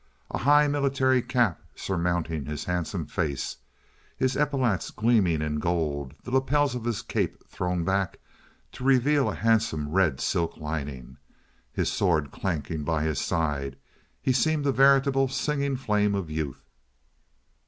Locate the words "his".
2.47-2.65, 4.17-4.35, 6.85-7.03, 11.71-11.91, 13.03-13.21